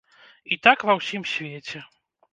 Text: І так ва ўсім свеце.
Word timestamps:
І 0.55 0.57
так 0.67 0.85
ва 0.89 0.97
ўсім 1.01 1.27
свеце. 1.35 1.79